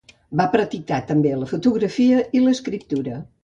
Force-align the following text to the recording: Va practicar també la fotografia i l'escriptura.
Va 0.39 0.47
practicar 0.55 0.99
també 1.11 1.35
la 1.43 1.51
fotografia 1.53 2.25
i 2.41 2.45
l'escriptura. 2.49 3.25